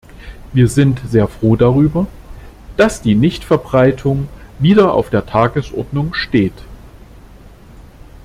Wir 0.51 0.67
sind 0.67 0.99
sehr 1.07 1.27
froh 1.27 1.55
darüber, 1.55 2.07
dass 2.75 3.03
die 3.03 3.13
Nichtverbreitung 3.13 4.29
wieder 4.57 4.93
auf 4.95 5.11
der 5.11 5.27
Tagesordnung 5.27 6.15
steht. 6.15 6.53